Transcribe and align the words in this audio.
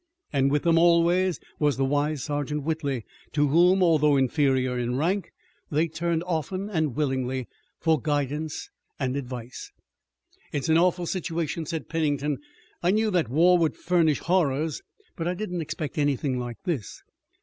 And 0.33 0.49
with 0.49 0.63
them 0.63 0.79
always 0.79 1.39
was 1.59 1.77
the 1.77 1.85
wise 1.85 2.23
Sergeant 2.23 2.63
Whitley, 2.63 3.05
to 3.33 3.49
whom, 3.49 3.83
although 3.83 4.17
inferior 4.17 4.75
in 4.75 4.97
rank, 4.97 5.31
they 5.69 5.87
turned 5.87 6.23
often 6.23 6.71
and 6.71 6.95
willingly 6.95 7.47
for 7.79 8.01
guidance 8.01 8.71
and 8.99 9.15
advice. 9.15 9.71
"It's 10.51 10.69
an 10.69 10.77
awful 10.79 11.05
situation," 11.05 11.67
said 11.67 11.87
Pennington; 11.87 12.39
"I 12.81 12.89
knew 12.89 13.11
that 13.11 13.29
war 13.29 13.59
would 13.59 13.77
furnish 13.77 14.17
horrors, 14.21 14.81
but 15.15 15.27
I 15.27 15.35
didn't 15.35 15.61
expect 15.61 15.99
anything 15.99 16.39
like 16.39 16.57
this." 16.65 17.03